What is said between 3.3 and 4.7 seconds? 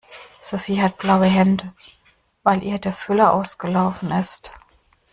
ausgelaufen ist.